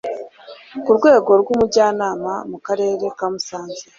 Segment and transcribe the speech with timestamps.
[0.83, 3.85] ku rwego rw'umujyanama mu Karere ka Musanze,